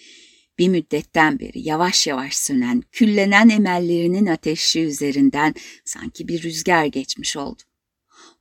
bir 0.62 0.70
müddetten 0.70 1.40
beri 1.40 1.60
yavaş 1.68 2.08
yavaş 2.08 2.36
sönen, 2.36 2.84
küllenen 2.92 3.50
emellerinin 3.50 4.26
ateşi 4.26 4.82
üzerinden 4.82 5.54
sanki 5.86 6.28
bir 6.28 6.44
rüzgar 6.44 6.86
geçmiş 6.86 7.38
oldu. 7.38 7.62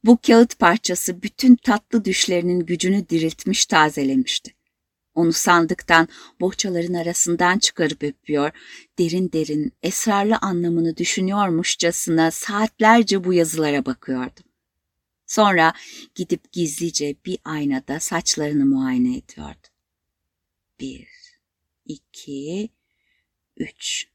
Bu 0.05 0.19
kağıt 0.27 0.59
parçası 0.59 1.23
bütün 1.23 1.57
tatlı 1.57 2.05
düşlerinin 2.05 2.61
gücünü 2.61 3.09
diriltmiş, 3.09 3.67
tazelemişti. 3.67 4.55
Onu 5.15 5.33
sandıktan, 5.33 6.09
bohçaların 6.41 6.95
arasından 6.95 7.59
çıkarıp 7.59 8.03
öpüyor, 8.03 8.51
derin 8.99 9.33
derin, 9.33 9.73
esrarlı 9.83 10.37
anlamını 10.37 10.97
düşünüyormuşçasına 10.97 12.31
saatlerce 12.31 13.25
bu 13.25 13.35
yazılara 13.35 13.87
bakıyordu. 13.87 14.41
Sonra 15.27 15.73
gidip 16.15 16.53
gizlice 16.53 17.17
bir 17.27 17.39
aynada 17.45 18.01
saçlarını 18.01 18.67
muayene 18.67 19.17
ediyordu. 19.17 19.69
Bir, 20.81 21.20
iki, 21.85 22.71
üç. 23.57 24.09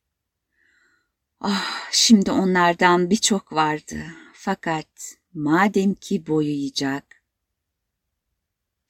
Ah, 1.40 1.92
şimdi 1.92 2.32
onlardan 2.32 3.10
birçok 3.10 3.54
vardı. 3.54 4.06
Fakat 4.34 5.18
madem 5.34 5.94
ki 5.94 6.28
boyayacak. 6.28 7.24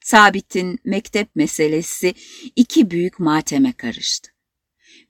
Sabit'in 0.00 0.78
mektep 0.84 1.36
meselesi 1.36 2.14
iki 2.56 2.90
büyük 2.90 3.20
mateme 3.20 3.72
karıştı. 3.72 4.30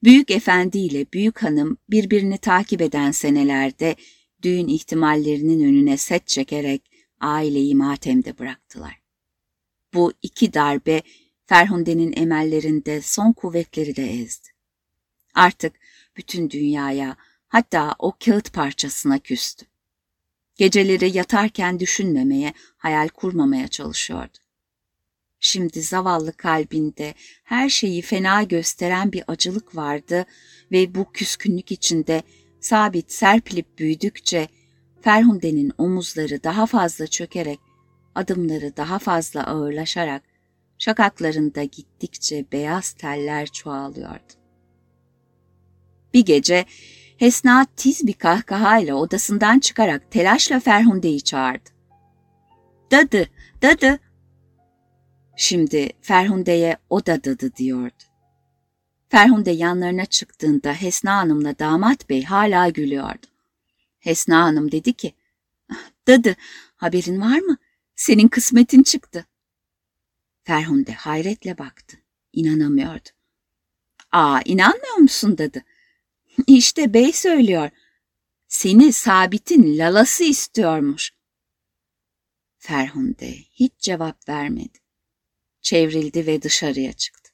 Büyük 0.03 0.31
efendi 0.31 0.79
ile 0.79 1.07
büyük 1.13 1.43
hanım 1.43 1.79
birbirini 1.91 2.39
takip 2.39 2.81
eden 2.81 3.11
senelerde 3.11 3.97
düğün 4.43 4.69
ihtimallerinin 4.69 5.69
önüne 5.69 5.97
set 5.97 6.27
çekerek 6.27 6.83
aileyi 7.21 7.75
matemde 7.75 8.39
bıraktılar. 8.39 9.01
Bu 9.95 10.13
iki 10.23 10.55
darbe 10.55 11.03
Ferhunde'nin 11.47 12.13
emellerinde 12.17 13.03
son 13.03 13.33
kuvvetleri 13.33 13.97
de 13.97 14.13
ezdi. 14.13 14.49
Artık 15.35 15.73
bütün 16.17 16.51
dünyaya 16.51 17.17
hatta 17.49 17.95
o 17.99 18.13
kağıt 18.25 18.53
parçasına 18.53 19.19
küstü. 19.19 19.67
Geceleri 20.57 21.17
yatarken 21.17 21.81
düşünmemeye, 21.81 22.53
hayal 22.77 23.09
kurmamaya 23.09 23.69
çalışıyordu. 23.69 24.39
Şimdi 25.41 25.83
zavallı 25.83 26.33
kalbinde 26.33 27.15
her 27.45 27.69
şeyi 27.69 28.03
fena 28.03 28.43
gösteren 28.43 29.13
bir 29.13 29.25
acılık 29.29 29.77
vardı 29.77 30.27
ve 30.73 30.95
bu 30.95 31.13
küskünlük 31.13 31.73
içinde 31.73 32.23
sabit 32.61 33.13
serpilip 33.13 33.79
büyüdükçe 33.79 34.49
Ferhunde'nin 35.01 35.73
omuzları 35.79 36.43
daha 36.43 36.67
fazla 36.67 37.07
çökerek, 37.07 37.61
adımları 38.15 38.77
daha 38.77 38.99
fazla 38.99 39.47
ağırlaşarak, 39.47 40.23
şakaklarında 40.79 41.65
gittikçe 41.65 42.45
beyaz 42.53 42.93
teller 42.93 43.47
çoğalıyordu. 43.47 44.33
Bir 46.15 46.25
gece 46.25 46.65
Hesna 47.17 47.67
tiz 47.77 48.07
bir 48.07 48.13
kahkahayla 48.13 48.95
odasından 48.95 49.59
çıkarak 49.59 50.11
telaşla 50.11 50.61
Ferhunde'yi 50.61 51.21
çağırdı. 51.21 51.71
Dadı, 52.91 53.29
dadı. 53.63 53.99
Şimdi 55.37 55.91
Ferhunde'ye 56.01 56.77
o 56.91 57.07
da 57.07 57.25
dadı 57.25 57.57
diyordu. 57.57 58.05
Ferhunde 59.09 59.51
yanlarına 59.51 60.05
çıktığında 60.05 60.73
Hesna 60.73 61.17
Hanım'la 61.17 61.59
damat 61.59 62.09
bey 62.09 62.25
hala 62.25 62.69
gülüyordu. 62.69 63.27
Hesna 63.99 64.43
Hanım 64.43 64.73
dedi 64.73 64.93
ki, 64.93 65.15
Dadı, 66.07 66.37
haberin 66.77 67.21
var 67.21 67.39
mı? 67.39 67.57
Senin 67.97 68.29
kısmetin 68.29 68.83
çıktı. 68.83 69.27
Ferhunde 70.47 70.93
hayretle 70.93 71.59
baktı. 71.59 71.97
İnanamıyordu. 72.33 73.09
Aa, 74.13 74.41
inanmıyor 74.45 74.97
musun 74.97 75.39
dadı? 75.39 75.65
İşte 76.47 76.95
bey 76.95 77.13
söylüyor. 77.13 77.71
Seni 78.49 78.93
Sabit'in 78.93 79.79
lalası 79.79 80.25
istiyormuş. 80.25 81.13
Ferhunde 82.59 83.31
hiç 83.53 83.73
cevap 83.79 84.29
vermedi. 84.29 84.79
Çevrildi 85.61 86.27
ve 86.27 86.43
dışarıya 86.43 86.93
çıktı. 86.93 87.33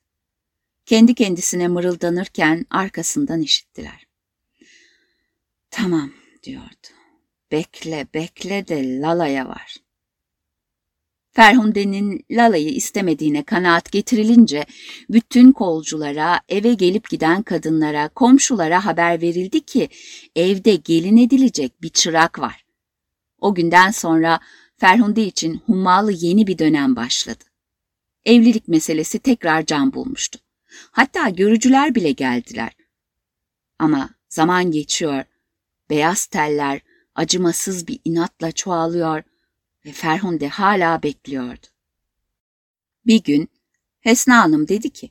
Kendi 0.87 1.15
kendisine 1.15 1.69
mırıldanırken 1.69 2.67
arkasından 2.71 3.41
işittiler. 3.41 4.07
Tamam 5.71 6.13
diyordu. 6.43 6.89
Bekle 7.51 8.07
bekle 8.15 8.69
de 8.69 9.01
Lala'ya 9.01 9.49
var. 9.49 9.82
Ferhunde'nin 11.33 12.25
Lala'yı 12.31 12.69
istemediğine 12.69 13.43
kanaat 13.43 13.93
getirilince 13.93 14.65
bütün 15.11 15.53
kolculara, 15.53 16.41
eve 16.49 16.75
gelip 16.75 17.11
giden 17.11 17.43
kadınlara, 17.43 18.09
komşulara 18.09 18.85
haber 18.85 19.23
verildi 19.23 19.61
ki 19.61 19.89
evde 20.37 20.77
gelin 20.77 21.17
edilecek 21.17 21.83
bir 21.83 21.89
çırak 21.89 22.39
var. 22.39 22.65
O 23.39 23.55
günden 23.55 23.91
sonra 23.91 24.41
Ferhunde 24.77 25.25
için 25.25 25.63
hummalı 25.67 26.13
yeni 26.13 26.47
bir 26.47 26.59
dönem 26.59 26.97
başladı. 26.97 27.45
Evlilik 28.25 28.69
meselesi 28.69 29.19
tekrar 29.19 29.67
can 29.67 29.93
bulmuştu. 29.93 30.39
Hatta 30.91 31.29
görücüler 31.29 31.95
bile 31.95 32.13
geldiler. 32.13 32.73
Ama 33.79 34.11
zaman 34.29 34.71
geçiyor, 34.71 35.25
beyaz 35.91 36.27
teller 36.27 36.81
acımasız 37.15 37.89
bir 37.89 37.99
inatla 38.05 38.53
çoğalıyor 38.53 39.23
ve 39.85 39.93
Ferhunde 39.93 40.49
hala 40.49 41.03
bekliyordu. 41.03 41.67
Bir 43.07 43.23
gün 43.23 43.51
Hesna 44.01 44.39
Hanım 44.39 44.69
dedi 44.69 44.91
ki, 44.91 45.11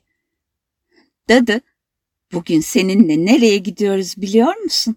Dadı, 1.30 1.62
bugün 2.32 2.62
seninle 2.62 3.26
nereye 3.26 3.58
gidiyoruz 3.58 4.18
biliyor 4.18 4.56
musun? 4.56 4.96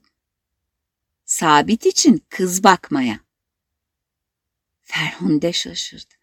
Sabit 1.24 1.86
için 1.86 2.22
kız 2.28 2.64
bakmaya. 2.64 3.20
Ferhunde 4.82 5.52
şaşırdı. 5.52 6.14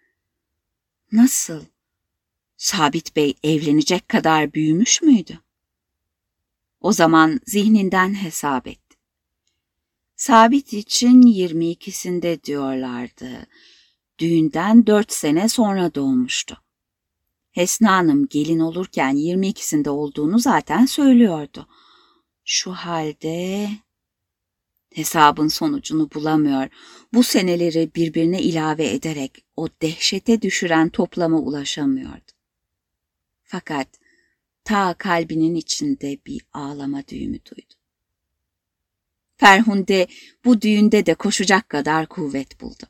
Nasıl? 1.11 1.65
Sabit 2.57 3.15
Bey 3.15 3.37
evlenecek 3.43 4.09
kadar 4.09 4.53
büyümüş 4.53 5.01
müydü? 5.01 5.39
O 6.81 6.93
zaman 6.93 7.39
zihninden 7.45 8.13
hesap 8.13 8.67
etti. 8.67 8.80
Sabit 10.21 10.73
için 10.73 11.21
22'sinde 11.21 12.43
diyorlardı. 12.43 13.47
Düğünden 14.19 14.87
dört 14.87 15.13
sene 15.13 15.49
sonra 15.49 15.95
doğmuştu. 15.95 16.57
Hesna 17.51 17.91
Hanım 17.91 18.27
gelin 18.27 18.59
olurken 18.59 19.15
22'sinde 19.15 19.89
olduğunu 19.89 20.39
zaten 20.39 20.85
söylüyordu. 20.85 21.67
Şu 22.45 22.71
halde 22.71 23.69
hesabın 24.93 25.47
sonucunu 25.47 26.09
bulamıyor. 26.15 26.67
Bu 27.13 27.23
seneleri 27.23 27.91
birbirine 27.95 28.41
ilave 28.41 28.93
ederek 28.93 29.45
o 29.55 29.67
dehşete 29.81 30.41
düşüren 30.41 30.89
toplama 30.89 31.37
ulaşamıyordu. 31.37 32.31
Fakat 33.43 33.87
ta 34.63 34.93
kalbinin 34.93 35.55
içinde 35.55 36.17
bir 36.25 36.41
ağlama 36.53 37.07
düğümü 37.07 37.39
duydu. 37.45 37.80
Ferhunde 39.41 40.07
bu 40.45 40.61
düğünde 40.61 41.05
de 41.05 41.13
koşacak 41.13 41.69
kadar 41.69 42.07
kuvvet 42.07 42.61
buldu. 42.61 42.83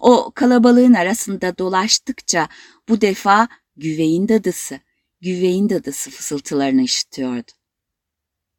O 0.00 0.32
kalabalığın 0.34 0.94
arasında 0.94 1.58
dolaştıkça 1.58 2.48
bu 2.88 3.00
defa 3.00 3.48
güveyin 3.76 4.28
dadısı, 4.28 4.80
güveyin 5.20 5.70
dadısı 5.70 6.10
fısıltılarını 6.10 6.82
işitiyordu. 6.82 7.52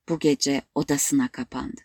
Bu 0.10 0.20
gece 0.20 0.62
odasına 0.76 1.28
kapandı. 1.28 1.82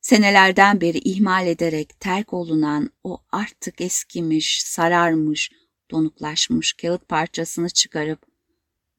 Senelerden 0.00 0.80
beri 0.80 0.98
ihmal 0.98 1.46
ederek 1.46 2.00
terk 2.00 2.32
olunan 2.32 2.90
o 3.04 3.22
artık 3.32 3.80
eskimiş, 3.80 4.62
sararmış, 4.62 5.52
donuklaşmış 5.90 6.72
kağıt 6.72 7.08
parçasını 7.08 7.70
çıkarıp 7.70 8.26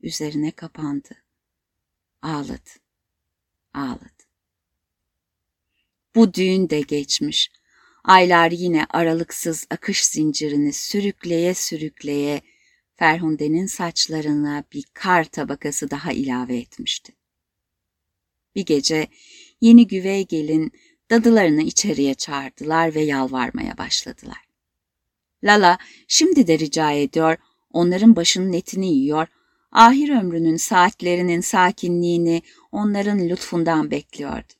üzerine 0.02 0.52
kapandı. 0.52 1.10
Ağladı, 2.22 2.70
ağladı. 3.74 4.19
Bu 6.16 6.34
düğün 6.34 6.70
de 6.70 6.82
geçmiş. 6.82 7.52
Aylar 8.04 8.52
yine 8.52 8.86
aralıksız 8.90 9.68
akış 9.70 10.06
zincirini 10.06 10.74
sürükleye 10.74 11.54
sürükleye 11.54 12.42
Ferhunde'nin 12.96 13.66
saçlarına 13.66 14.64
bir 14.74 14.84
kar 14.94 15.24
tabakası 15.24 15.92
daha 15.92 16.12
ilave 16.12 16.58
etmişti. 16.58 17.14
Bir 18.56 18.66
gece 18.66 19.08
yeni 19.62 19.88
güvey 19.88 20.28
gelin 20.28 20.72
dadılarını 21.10 21.62
içeriye 21.62 22.14
çağırdılar 22.14 22.96
ve 22.96 23.02
yalvarmaya 23.02 23.78
başladılar. 23.78 24.48
Lala 25.44 25.78
şimdi 26.08 26.48
de 26.48 26.60
rica 26.60 26.92
ediyor, 26.92 27.38
onların 27.72 28.16
başının 28.16 28.54
etini 28.54 28.94
yiyor, 28.94 29.28
ahir 29.72 30.10
ömrünün 30.10 30.58
saatlerinin 30.58 31.42
sakinliğini 31.42 32.42
onların 32.72 33.30
lütfundan 33.30 33.92
bekliyordu. 33.92 34.59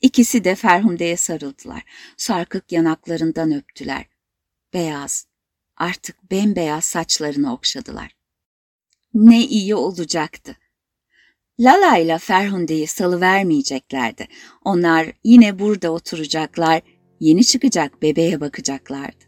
İkisi 0.00 0.44
de 0.44 0.54
Ferhunde'ye 0.54 1.16
sarıldılar. 1.16 1.82
Sarkık 2.16 2.72
yanaklarından 2.72 3.52
öptüler. 3.52 4.04
Beyaz, 4.74 5.26
artık 5.76 6.30
bembeyaz 6.30 6.84
saçlarını 6.84 7.52
okşadılar. 7.52 8.16
Ne 9.14 9.44
iyi 9.46 9.74
olacaktı. 9.74 10.56
Lala 11.60 11.98
ile 11.98 12.18
Ferhunde'yi 12.18 12.86
salıvermeyeceklerdi. 12.86 14.28
Onlar 14.64 15.12
yine 15.24 15.58
burada 15.58 15.90
oturacaklar, 15.90 16.82
yeni 17.20 17.44
çıkacak 17.44 18.02
bebeğe 18.02 18.40
bakacaklardı. 18.40 19.24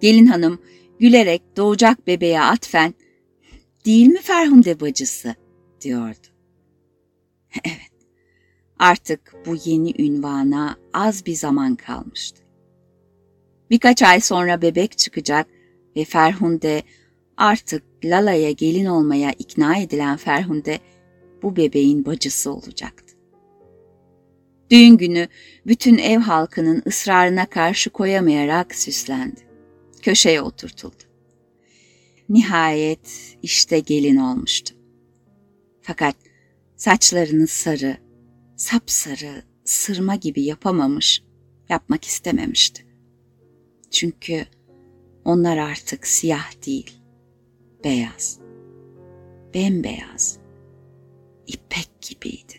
Gelin 0.00 0.26
hanım 0.26 0.62
gülerek 1.00 1.42
doğacak 1.56 2.06
bebeğe 2.06 2.40
atfen, 2.40 2.94
değil 3.84 4.06
mi 4.06 4.20
Ferhunde 4.20 4.80
bacısı, 4.80 5.34
diyordu. 5.80 6.26
Evet, 7.64 7.97
Artık 8.78 9.34
bu 9.46 9.56
yeni 9.64 10.02
ünvana 10.02 10.76
az 10.92 11.26
bir 11.26 11.34
zaman 11.34 11.76
kalmıştı. 11.76 12.42
Birkaç 13.70 14.02
ay 14.02 14.20
sonra 14.20 14.62
bebek 14.62 14.98
çıkacak 14.98 15.46
ve 15.96 16.04
Ferhunde 16.04 16.82
artık 17.36 17.82
Lala'ya 18.04 18.50
gelin 18.50 18.86
olmaya 18.86 19.32
ikna 19.38 19.76
edilen 19.76 20.16
Ferhunde 20.16 20.78
bu 21.42 21.56
bebeğin 21.56 22.04
bacısı 22.06 22.52
olacaktı. 22.52 23.14
Düğün 24.70 24.96
günü 24.96 25.28
bütün 25.66 25.98
ev 25.98 26.18
halkının 26.18 26.82
ısrarına 26.86 27.46
karşı 27.46 27.90
koyamayarak 27.90 28.74
süslendi. 28.74 29.40
Köşeye 30.02 30.42
oturtuldu. 30.42 31.02
Nihayet 32.28 33.36
işte 33.42 33.80
gelin 33.80 34.16
olmuştu. 34.16 34.74
Fakat 35.82 36.16
saçlarını 36.76 37.46
sarı, 37.46 37.96
sapsarı, 38.58 39.42
sırma 39.64 40.14
gibi 40.14 40.42
yapamamış, 40.42 41.22
yapmak 41.68 42.04
istememişti. 42.04 42.86
Çünkü 43.90 44.46
onlar 45.24 45.56
artık 45.56 46.06
siyah 46.06 46.66
değil, 46.66 47.00
beyaz, 47.84 48.40
bembeyaz, 49.54 50.38
ipek 51.46 51.90
gibiydi. 52.00 52.57